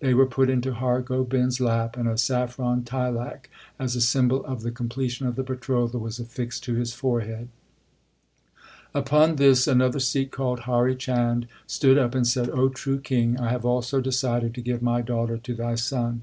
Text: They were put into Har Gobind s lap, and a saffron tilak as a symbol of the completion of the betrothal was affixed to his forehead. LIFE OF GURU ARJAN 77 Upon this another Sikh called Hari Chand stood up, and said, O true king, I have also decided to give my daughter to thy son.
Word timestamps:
They 0.00 0.14
were 0.14 0.24
put 0.24 0.48
into 0.48 0.72
Har 0.72 1.02
Gobind 1.02 1.48
s 1.52 1.60
lap, 1.60 1.94
and 1.98 2.08
a 2.08 2.16
saffron 2.16 2.84
tilak 2.84 3.50
as 3.78 3.94
a 3.94 4.00
symbol 4.00 4.42
of 4.46 4.62
the 4.62 4.70
completion 4.70 5.26
of 5.26 5.36
the 5.36 5.42
betrothal 5.42 6.00
was 6.00 6.18
affixed 6.18 6.64
to 6.64 6.74
his 6.74 6.94
forehead. 6.94 7.48
LIFE 8.94 8.94
OF 8.94 8.94
GURU 8.94 8.96
ARJAN 8.96 9.04
77 9.04 9.04
Upon 9.04 9.36
this 9.36 9.66
another 9.68 10.00
Sikh 10.00 10.30
called 10.30 10.60
Hari 10.60 10.96
Chand 10.96 11.46
stood 11.66 11.98
up, 11.98 12.14
and 12.14 12.26
said, 12.26 12.48
O 12.48 12.70
true 12.70 12.98
king, 12.98 13.38
I 13.38 13.50
have 13.50 13.66
also 13.66 14.00
decided 14.00 14.54
to 14.54 14.62
give 14.62 14.80
my 14.80 15.02
daughter 15.02 15.36
to 15.36 15.52
thy 15.54 15.74
son. 15.74 16.22